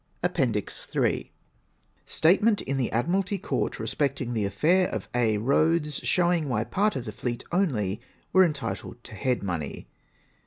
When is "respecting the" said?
3.79-4.45